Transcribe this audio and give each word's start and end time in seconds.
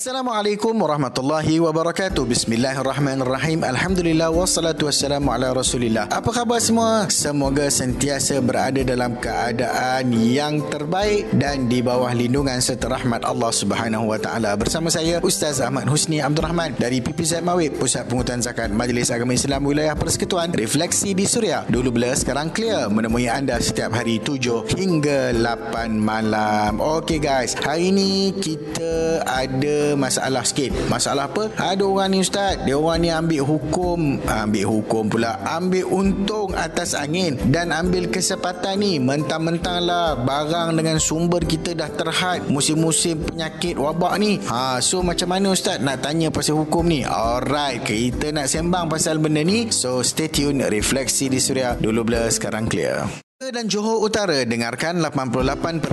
Assalamualaikum 0.00 0.80
warahmatullahi 0.80 1.60
wabarakatuh. 1.60 2.24
Bismillahirrahmanirrahim. 2.24 3.60
Alhamdulillah 3.60 4.32
wassalatu 4.32 4.88
wassalamu 4.88 5.28
ala 5.28 5.52
Rasulillah. 5.52 6.08
Apa 6.08 6.32
khabar 6.32 6.56
semua? 6.56 7.04
Semoga 7.12 7.68
sentiasa 7.68 8.40
berada 8.40 8.80
dalam 8.80 9.20
keadaan 9.20 10.08
yang 10.16 10.64
terbaik 10.72 11.28
dan 11.36 11.68
di 11.68 11.84
bawah 11.84 12.08
lindungan 12.16 12.64
serta 12.64 12.88
rahmat 12.88 13.28
Allah 13.28 13.52
Subhanahu 13.52 14.08
wa 14.08 14.16
taala. 14.16 14.56
Bersama 14.56 14.88
saya 14.88 15.20
Ustaz 15.20 15.60
Ahmad 15.60 15.84
Husni 15.84 16.24
Abdul 16.24 16.48
Rahman 16.48 16.80
dari 16.80 17.04
PPZ 17.04 17.44
Mawib, 17.44 17.76
Pusat 17.76 18.08
Pungutan 18.08 18.40
Zakat 18.40 18.72
Majlis 18.72 19.12
Agama 19.12 19.36
Islam 19.36 19.68
Wilayah 19.68 20.00
Persekutuan. 20.00 20.48
Refleksi 20.56 21.12
di 21.12 21.28
Suria. 21.28 21.68
Dulu 21.68 21.92
blur 21.92 22.16
sekarang 22.16 22.56
clear 22.56 22.88
menemui 22.88 23.28
anda 23.28 23.60
setiap 23.60 23.92
hari 23.92 24.16
7 24.16 24.64
hingga 24.80 25.36
8 25.36 25.92
malam. 25.92 26.80
Okey 26.80 27.20
guys, 27.20 27.52
hari 27.52 27.92
ini 27.92 28.32
kita 28.32 29.28
ada 29.28 29.89
masalah 29.94 30.44
sikit. 30.44 30.74
Masalah 30.90 31.30
apa? 31.30 31.48
Ada 31.56 31.82
orang 31.86 32.12
ni 32.12 32.18
ustaz, 32.20 32.60
dia 32.66 32.76
orang 32.76 32.98
ni 33.00 33.08
ambil 33.08 33.42
hukum, 33.46 34.20
ambil 34.26 34.64
hukum 34.68 35.08
pula, 35.08 35.38
ambil 35.46 35.86
untung 35.88 36.52
atas 36.54 36.92
angin 36.98 37.38
dan 37.48 37.70
ambil 37.70 38.10
kesempatan 38.10 38.82
ni 38.82 38.98
mentang-mentang 38.98 39.82
lah 39.84 40.18
barang 40.18 40.76
dengan 40.76 40.98
sumber 40.98 41.42
kita 41.46 41.72
dah 41.72 41.90
terhad 41.94 42.46
musim-musim 42.50 43.22
penyakit 43.22 43.78
wabak 43.78 44.18
ni. 44.18 44.42
Ha, 44.50 44.82
so 44.82 45.00
macam 45.00 45.30
mana 45.30 45.54
ustaz 45.54 45.78
nak 45.80 46.02
tanya 46.04 46.28
pasal 46.28 46.58
hukum 46.60 46.84
ni? 46.84 47.06
Alright, 47.06 47.86
kita 47.86 48.34
nak 48.34 48.50
sembang 48.50 48.90
pasal 48.90 49.22
benda 49.22 49.40
ni. 49.46 49.70
So 49.70 50.02
stay 50.02 50.28
tune, 50.28 50.66
refleksi 50.66 51.30
di 51.30 51.38
Suria. 51.38 51.78
Dulu 51.78 52.02
blur, 52.04 52.28
sekarang 52.28 52.66
clear 52.66 53.29
dan 53.50 53.66
Johor 53.66 53.98
Utara 53.98 54.46
dengarkan 54.46 55.02
88.5 55.02 55.90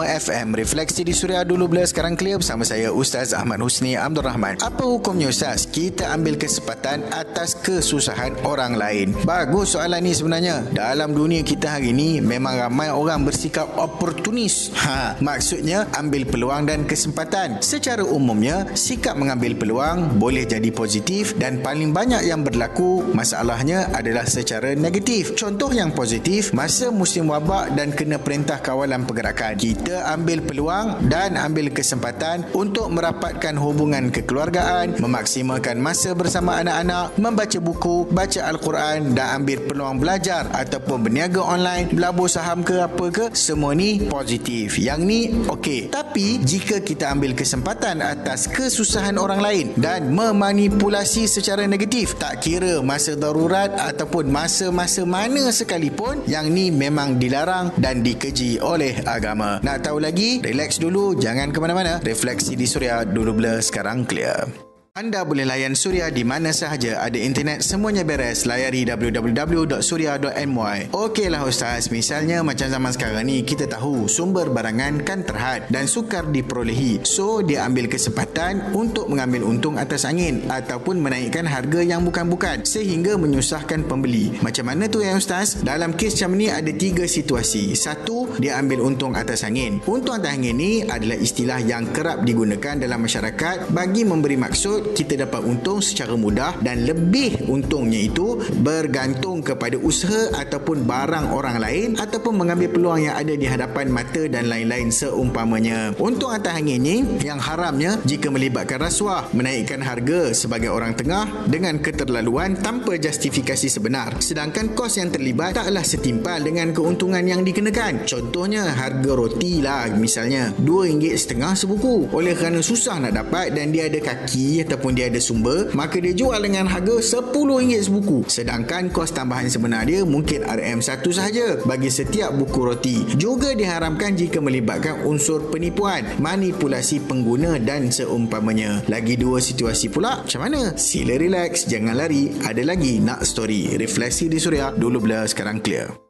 FM 0.00 0.46
Refleksi 0.56 1.04
di 1.04 1.12
Suria 1.12 1.44
dulu 1.44 1.68
bila 1.68 1.84
sekarang 1.84 2.16
clear 2.16 2.40
bersama 2.40 2.64
saya 2.64 2.88
Ustaz 2.88 3.36
Ahmad 3.36 3.60
Husni 3.60 4.00
Abdul 4.00 4.24
Rahman. 4.24 4.56
Apa 4.64 4.88
hukumnya 4.88 5.28
Ustaz? 5.28 5.68
Kita 5.68 6.08
ambil 6.16 6.40
kesempatan 6.40 7.04
atas 7.12 7.52
kesusahan 7.60 8.40
orang 8.48 8.80
lain. 8.80 9.12
Bagus 9.28 9.76
soalan 9.76 10.08
ni 10.08 10.16
sebenarnya. 10.16 10.64
Dalam 10.72 11.12
dunia 11.12 11.44
kita 11.44 11.76
hari 11.76 11.92
ini 11.92 12.24
memang 12.24 12.56
ramai 12.56 12.88
orang 12.88 13.28
bersikap 13.28 13.68
oportunis. 13.76 14.72
Ha, 14.80 15.20
maksudnya 15.20 15.84
ambil 16.00 16.24
peluang 16.24 16.64
dan 16.64 16.88
kesempatan. 16.88 17.60
Secara 17.60 18.08
umumnya, 18.08 18.72
sikap 18.72 19.20
mengambil 19.20 19.52
peluang 19.52 20.16
boleh 20.16 20.48
jadi 20.48 20.72
positif 20.72 21.36
dan 21.36 21.60
paling 21.60 21.92
banyak 21.92 22.24
yang 22.24 22.40
berlaku 22.40 23.04
masalahnya 23.12 23.92
adalah 23.92 24.24
secara 24.24 24.72
negatif. 24.72 25.36
Contoh 25.36 25.68
yang 25.76 25.92
positif, 25.92 26.56
masa 26.56 26.85
masa 26.86 27.02
musim 27.02 27.26
wabak 27.26 27.74
dan 27.74 27.90
kena 27.90 28.14
perintah 28.14 28.62
kawalan 28.62 29.02
pergerakan. 29.02 29.58
Kita 29.58 30.06
ambil 30.14 30.38
peluang 30.38 31.10
dan 31.10 31.34
ambil 31.34 31.74
kesempatan 31.74 32.46
untuk 32.54 32.94
merapatkan 32.94 33.58
hubungan 33.58 34.14
kekeluargaan, 34.14 35.02
memaksimalkan 35.02 35.82
masa 35.82 36.14
bersama 36.14 36.62
anak-anak, 36.62 37.18
membaca 37.18 37.58
buku, 37.58 38.06
baca 38.06 38.38
Al-Quran 38.46 39.18
dan 39.18 39.42
ambil 39.42 39.66
peluang 39.66 39.98
belajar 39.98 40.46
ataupun 40.54 41.10
berniaga 41.10 41.42
online, 41.42 41.90
berlabur 41.90 42.30
saham 42.30 42.62
ke 42.62 42.78
apa 42.78 43.10
ke, 43.10 43.26
semua 43.34 43.74
ni 43.74 44.06
positif. 44.06 44.78
Yang 44.78 45.00
ni 45.02 45.20
okey. 45.50 45.90
Tapi 45.90 46.38
jika 46.46 46.78
kita 46.78 47.10
ambil 47.10 47.34
kesempatan 47.34 47.98
atas 47.98 48.46
kesusahan 48.46 49.18
orang 49.18 49.42
lain 49.42 49.66
dan 49.74 50.14
memanipulasi 50.14 51.26
secara 51.26 51.66
negatif, 51.66 52.14
tak 52.14 52.46
kira 52.46 52.78
masa 52.78 53.18
darurat 53.18 53.74
ataupun 53.74 54.30
masa-masa 54.30 55.02
mana 55.02 55.50
sekalipun, 55.50 56.22
yang 56.30 56.46
ni 56.46 56.75
memang 56.76 57.16
dilarang 57.16 57.72
dan 57.80 58.04
dikeji 58.04 58.60
oleh 58.60 59.00
agama. 59.08 59.58
Nak 59.64 59.88
tahu 59.88 59.98
lagi? 59.98 60.44
Relax 60.44 60.76
dulu, 60.76 61.16
jangan 61.16 61.50
ke 61.50 61.58
mana-mana. 61.58 61.98
Refleksi 62.04 62.54
di 62.54 62.68
Suria 62.68 63.02
dulu 63.02 63.32
blur, 63.32 63.64
sekarang 63.64 64.04
clear. 64.04 64.65
Anda 64.96 65.28
boleh 65.28 65.44
layan 65.44 65.76
Suria 65.76 66.08
di 66.08 66.24
mana 66.24 66.56
sahaja 66.56 67.04
ada 67.04 67.20
internet 67.20 67.60
semuanya 67.60 68.00
beres. 68.00 68.48
Layari 68.48 68.88
www.suria.my 68.88 70.88
Okeylah 70.88 71.44
Ustaz, 71.44 71.92
misalnya 71.92 72.40
macam 72.40 72.64
zaman 72.64 72.96
sekarang 72.96 73.28
ni 73.28 73.44
kita 73.44 73.68
tahu 73.68 74.08
sumber 74.08 74.48
barangan 74.48 75.04
kan 75.04 75.20
terhad 75.20 75.68
dan 75.68 75.84
sukar 75.84 76.24
diperolehi. 76.32 77.04
So 77.04 77.44
dia 77.44 77.68
ambil 77.68 77.92
kesempatan 77.92 78.72
untuk 78.72 79.12
mengambil 79.12 79.44
untung 79.44 79.76
atas 79.76 80.08
angin 80.08 80.48
ataupun 80.48 80.96
menaikkan 80.96 81.44
harga 81.44 81.84
yang 81.84 82.00
bukan-bukan 82.00 82.64
sehingga 82.64 83.20
menyusahkan 83.20 83.84
pembeli. 83.84 84.40
Macam 84.40 84.64
mana 84.64 84.88
tu 84.88 85.04
ya 85.04 85.12
Ustaz? 85.12 85.60
Dalam 85.60 85.92
kes 85.92 86.16
macam 86.16 86.40
ni 86.40 86.48
ada 86.48 86.72
tiga 86.72 87.04
situasi. 87.04 87.76
Satu, 87.76 88.32
dia 88.40 88.56
ambil 88.56 88.80
untung 88.80 89.12
atas 89.12 89.44
angin. 89.44 89.76
Untung 89.84 90.16
atas 90.16 90.32
angin 90.32 90.56
ni 90.56 90.88
adalah 90.88 91.20
istilah 91.20 91.60
yang 91.60 91.92
kerap 91.92 92.24
digunakan 92.24 92.80
dalam 92.80 93.04
masyarakat 93.04 93.76
bagi 93.76 94.08
memberi 94.08 94.40
maksud 94.40 94.85
kita 94.92 95.26
dapat 95.26 95.42
untung 95.42 95.82
secara 95.82 96.14
mudah 96.14 96.60
dan 96.60 96.84
lebih 96.86 97.48
untungnya 97.48 97.98
itu 97.98 98.38
bergantung 98.60 99.42
kepada 99.42 99.80
usaha 99.80 100.30
ataupun 100.36 100.84
barang 100.84 101.32
orang 101.32 101.56
lain 101.58 101.88
ataupun 101.96 102.36
mengambil 102.36 102.68
peluang 102.70 103.00
yang 103.08 103.16
ada 103.16 103.34
di 103.34 103.46
hadapan 103.48 103.88
mata 103.88 104.22
dan 104.28 104.46
lain-lain 104.52 104.92
seumpamanya. 104.92 105.96
Untung 105.96 106.30
atas 106.30 106.54
angin 106.54 106.84
ini 106.84 106.96
yang 107.24 107.40
haramnya 107.40 107.96
jika 108.04 108.28
melibatkan 108.28 108.84
rasuah, 108.84 109.32
menaikkan 109.32 109.80
harga 109.80 110.36
sebagai 110.36 110.68
orang 110.68 110.92
tengah 110.92 111.48
dengan 111.48 111.80
keterlaluan 111.80 112.58
tanpa 112.60 113.00
justifikasi 113.00 113.70
sebenar. 113.70 114.20
Sedangkan 114.20 114.76
kos 114.76 115.00
yang 115.00 115.08
terlibat 115.08 115.56
taklah 115.56 115.82
setimpal 115.82 116.44
dengan 116.44 116.76
keuntungan 116.76 117.24
yang 117.24 117.40
dikenakan. 117.40 118.04
Contohnya 118.04 118.68
harga 118.76 119.10
roti 119.16 119.64
lah 119.64 119.88
misalnya 119.96 120.52
RM2.5 120.60 121.64
sebuku. 121.64 122.12
Oleh 122.12 122.36
kerana 122.36 122.60
susah 122.60 123.00
nak 123.00 123.16
dapat 123.16 123.56
dan 123.56 123.72
dia 123.72 123.88
ada 123.88 123.98
kaki 124.02 124.66
atau 124.66 124.75
ataupun 124.76 124.92
dia 124.92 125.08
ada 125.08 125.16
sumber 125.16 125.72
maka 125.72 125.96
dia 125.96 126.12
jual 126.12 126.36
dengan 126.36 126.68
harga 126.68 127.00
RM10 127.00 127.88
sebuku. 127.88 128.28
Sedangkan 128.28 128.92
kos 128.92 129.16
tambahan 129.16 129.48
sebenar 129.48 129.88
dia 129.88 130.04
mungkin 130.04 130.44
RM1 130.44 131.00
sahaja 131.08 131.46
bagi 131.64 131.88
setiap 131.88 132.36
buku 132.36 132.60
roti. 132.60 132.96
Juga 133.16 133.56
diharamkan 133.56 134.12
jika 134.12 134.44
melibatkan 134.44 135.08
unsur 135.08 135.48
penipuan 135.48 136.04
manipulasi 136.20 137.00
pengguna 137.08 137.56
dan 137.56 137.88
seumpamanya. 137.88 138.84
Lagi 138.92 139.16
dua 139.16 139.40
situasi 139.40 139.88
pula. 139.88 140.20
Macam 140.20 140.44
mana? 140.44 140.76
Sila 140.76 141.16
relax 141.16 141.64
jangan 141.64 141.96
lari. 141.96 142.36
Ada 142.44 142.60
lagi 142.60 143.00
nak 143.00 143.24
story. 143.24 143.80
Refleksi 143.80 144.28
di 144.28 144.36
suria. 144.36 144.68
Dulu 144.76 145.08
bila 145.08 145.24
sekarang 145.24 145.64
clear 145.64 146.06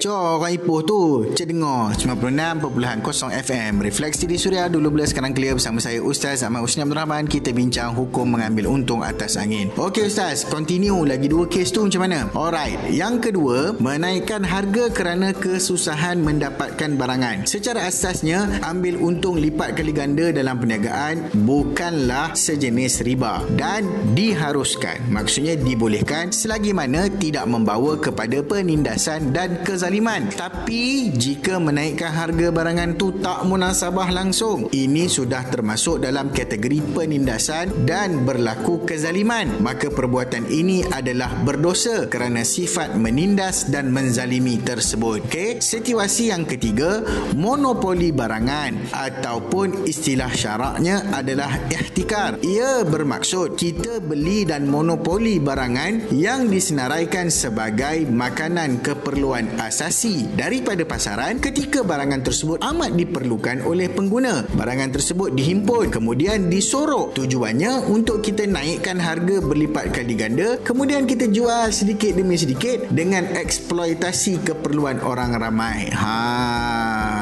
Cor 0.00 0.40
orang 0.40 0.56
Ipoh 0.56 0.80
tu 0.80 1.00
Cik 1.36 1.52
dengar 1.52 1.92
96.0 1.92 3.02
FM 3.44 3.84
Refleksi 3.84 4.24
di 4.24 4.40
Suria 4.40 4.72
Dulu 4.72 4.96
bila 4.96 5.04
sekarang 5.04 5.36
clear 5.36 5.52
Bersama 5.52 5.82
saya 5.82 6.00
Ustaz 6.00 6.40
Ahmad 6.40 6.64
Husni 6.64 6.80
Abdul 6.80 6.96
Rahman. 6.96 7.28
Kita 7.28 7.52
bincang 7.52 7.92
hukum 7.92 8.30
mengambil 8.30 8.72
untung 8.72 9.04
atas 9.04 9.36
angin. 9.36 9.68
Okey 9.76 10.08
Ustaz 10.08 10.48
Continue 10.48 11.04
lagi 11.04 11.28
dua 11.28 11.44
kes 11.44 11.76
tu 11.76 11.84
macam 11.84 12.08
mana? 12.08 12.30
Alright 12.32 12.78
Yang 12.88 13.28
kedua 13.28 13.76
Menaikkan 13.76 14.46
harga 14.48 14.88
kerana 14.88 15.36
kesusahan 15.36 16.24
mendapatkan 16.24 16.96
barangan. 16.96 17.44
Secara 17.44 17.84
asasnya 17.84 18.64
Ambil 18.64 18.96
untung 18.96 19.36
lipat 19.36 19.76
kali 19.76 19.92
ganda 19.92 20.32
dalam 20.32 20.56
perniagaan 20.56 21.36
Bukanlah 21.36 22.32
sejenis 22.32 23.04
riba 23.04 23.44
Dan 23.58 24.14
diharuskan. 24.16 25.12
Maksudnya 25.12 25.60
dibolehkan 25.60 26.32
Selagi 26.32 26.72
mana 26.72 27.12
tidak 27.12 27.44
membawa 27.44 28.00
kepada 28.00 28.40
penindasan 28.46 29.34
dan 29.36 29.49
dan 29.50 29.66
kezaliman. 29.66 30.30
Tapi 30.30 31.10
jika 31.10 31.58
menaikkan 31.58 32.14
harga 32.14 32.54
barangan 32.54 32.94
tu 32.94 33.18
tak 33.18 33.42
munasabah 33.42 34.14
langsung, 34.14 34.70
ini 34.70 35.10
sudah 35.10 35.42
termasuk 35.50 35.98
dalam 35.98 36.30
kategori 36.30 36.94
penindasan 36.94 37.82
dan 37.82 38.22
berlaku 38.22 38.86
kezaliman. 38.86 39.58
Maka 39.58 39.90
perbuatan 39.90 40.46
ini 40.46 40.86
adalah 40.86 41.34
berdosa 41.42 42.06
kerana 42.06 42.46
sifat 42.46 42.94
menindas 42.94 43.66
dan 43.66 43.90
menzalimi 43.90 44.62
tersebut. 44.62 45.26
Okey, 45.26 45.58
situasi 45.58 46.30
yang 46.30 46.46
ketiga, 46.46 47.02
monopoli 47.34 48.14
barangan 48.14 48.94
ataupun 48.94 49.82
istilah 49.90 50.30
syaraknya 50.30 51.10
adalah 51.10 51.50
ihtikar. 51.66 52.38
Ia 52.46 52.86
bermaksud 52.86 53.58
kita 53.58 53.98
beli 53.98 54.46
dan 54.46 54.70
monopoli 54.70 55.42
barangan 55.42 56.14
yang 56.14 56.46
disenaraikan 56.46 57.32
sebagai 57.32 58.06
makanan 58.06 58.78
keperluan 58.84 59.29
kebutuhan 59.30 59.62
asasi 59.62 60.26
daripada 60.34 60.82
pasaran 60.82 61.38
ketika 61.38 61.86
barangan 61.86 62.18
tersebut 62.18 62.58
amat 62.66 62.98
diperlukan 62.98 63.62
oleh 63.62 63.86
pengguna. 63.86 64.42
Barangan 64.58 64.90
tersebut 64.90 65.38
dihimpun 65.38 65.86
kemudian 65.94 66.50
disorok. 66.50 67.14
Tujuannya 67.14 67.86
untuk 67.86 68.26
kita 68.26 68.50
naikkan 68.50 68.98
harga 68.98 69.38
berlipat 69.38 69.94
kali 69.94 70.18
ganda 70.18 70.58
kemudian 70.66 71.06
kita 71.06 71.30
jual 71.30 71.70
sedikit 71.70 72.18
demi 72.18 72.34
sedikit 72.34 72.90
dengan 72.90 73.30
eksploitasi 73.30 74.42
keperluan 74.42 74.98
orang 75.06 75.38
ramai. 75.38 75.86
Ha 75.94 76.69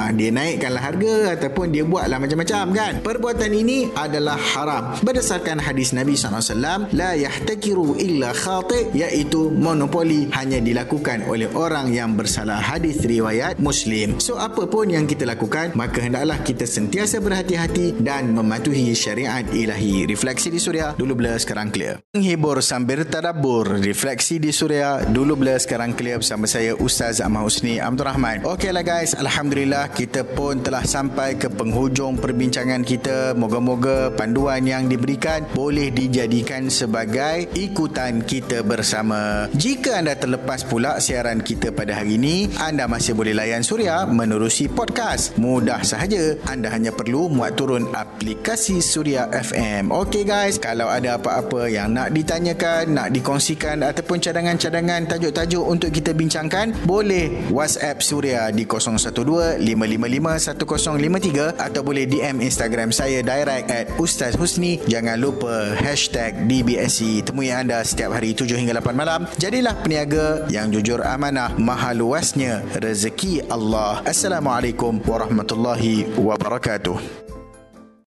Ha, 0.09 0.17
dia 0.17 0.33
naikkanlah 0.33 0.81
harga 0.81 1.37
ataupun 1.37 1.69
dia 1.69 1.85
buatlah 1.85 2.17
macam-macam 2.17 2.65
kan. 2.73 2.93
Perbuatan 3.05 3.53
ini 3.53 3.93
adalah 3.93 4.41
haram. 4.41 4.97
Berdasarkan 5.05 5.61
hadis 5.61 5.93
Nabi 5.93 6.17
SAW, 6.17 6.89
La 6.97 7.13
yahtakiru 7.13 8.01
illa 8.01 8.33
khati' 8.33 8.97
iaitu 8.97 9.53
monopoli 9.53 10.33
hanya 10.33 10.65
dilakukan 10.65 11.29
oleh 11.29 11.53
orang 11.53 11.93
yang 11.93 12.17
bersalah 12.17 12.57
hadis 12.57 13.05
riwayat 13.05 13.61
Muslim. 13.61 14.17
So 14.17 14.41
apa 14.41 14.65
pun 14.65 14.89
yang 14.89 15.05
kita 15.05 15.29
lakukan, 15.29 15.77
maka 15.77 16.01
hendaklah 16.01 16.41
kita 16.41 16.65
sentiasa 16.65 17.21
berhati-hati 17.21 18.01
dan 18.01 18.33
mematuhi 18.33 18.97
syariat 18.97 19.45
ilahi. 19.53 20.09
Refleksi 20.09 20.49
di 20.49 20.57
Suria, 20.57 20.97
dulu 20.97 21.21
blur 21.21 21.37
sekarang 21.37 21.69
clear. 21.69 22.01
Menghibur 22.17 22.65
sambil 22.65 23.05
tadabur. 23.05 23.77
Refleksi 23.77 24.41
di 24.41 24.57
Suria, 24.57 25.05
dulu 25.05 25.37
blur 25.37 25.61
sekarang 25.61 25.93
clear 25.93 26.17
bersama 26.17 26.49
saya 26.49 26.73
Ustaz 26.81 27.21
Ahmad 27.21 27.45
Husni 27.45 27.77
Abdul 27.77 28.09
Rahman. 28.09 28.49
Okeylah 28.49 28.81
guys, 28.81 29.13
Alhamdulillah 29.13 29.98
kita 29.99 30.23
pun 30.23 30.62
telah 30.62 30.87
sampai 30.87 31.35
ke 31.35 31.50
penghujung 31.50 32.23
perbincangan 32.23 32.87
kita. 32.87 33.35
Moga-moga 33.35 34.15
panduan 34.15 34.62
yang 34.62 34.87
diberikan 34.87 35.43
boleh 35.50 35.91
dijadikan 35.91 36.71
sebagai 36.71 37.50
ikutan 37.59 38.23
kita 38.23 38.62
bersama. 38.62 39.50
Jika 39.59 39.99
anda 39.99 40.15
terlepas 40.15 40.62
pula 40.62 41.03
siaran 41.03 41.43
kita 41.43 41.75
pada 41.75 41.99
hari 41.99 42.15
ini, 42.15 42.47
anda 42.62 42.87
masih 42.87 43.19
boleh 43.19 43.35
layan 43.35 43.67
Suria 43.67 44.06
menerusi 44.06 44.71
podcast. 44.71 45.35
Mudah 45.35 45.83
sahaja. 45.83 46.39
Anda 46.47 46.71
hanya 46.71 46.95
perlu 46.95 47.27
muat 47.27 47.59
turun 47.59 47.91
aplikasi 47.91 48.79
Suria 48.79 49.27
FM. 49.35 49.91
Okey 49.91 50.23
guys, 50.23 50.62
kalau 50.62 50.87
ada 50.87 51.19
apa-apa 51.19 51.67
yang 51.67 51.91
nak 51.91 52.15
ditanyakan, 52.15 52.95
nak 52.95 53.11
dikongsikan 53.11 53.83
ataupun 53.83 54.23
cadangan-cadangan 54.23 55.11
tajuk-tajuk 55.11 55.65
untuk 55.67 55.91
kita 55.91 56.15
bincangkan, 56.15 56.71
boleh 56.87 57.50
WhatsApp 57.50 57.99
Suria 57.99 58.55
di 58.55 58.62
012 58.62 59.59
555 59.59 59.88
1053 59.96 61.56
atau 61.56 61.81
boleh 61.81 62.05
DM 62.05 62.44
Instagram 62.44 62.93
saya 62.93 63.25
direct 63.25 63.73
at 63.73 63.87
Ustaz 63.96 64.37
Husni. 64.37 64.82
Jangan 64.85 65.17
lupa 65.17 65.73
hashtag 65.79 66.44
DBSC. 66.44 67.25
Temui 67.25 67.49
anda 67.49 67.81
setiap 67.81 68.12
hari 68.12 68.37
7 68.37 68.58
hingga 68.58 68.76
8 68.76 68.93
malam. 68.93 69.25
Jadilah 69.40 69.79
peniaga 69.81 70.44
yang 70.52 70.69
jujur 70.69 71.00
amanah. 71.00 71.55
Maha 71.56 71.94
luasnya 71.96 72.67
rezeki 72.76 73.46
Allah. 73.49 74.05
Assalamualaikum 74.05 75.00
warahmatullahi 75.06 76.11
wabarakatuh. 76.19 77.28